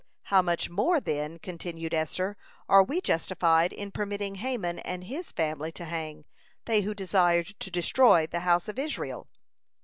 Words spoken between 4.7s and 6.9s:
and his family to hang, they